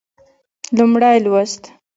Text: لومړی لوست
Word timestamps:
لومړی 0.77 1.11
لوست 1.25 1.61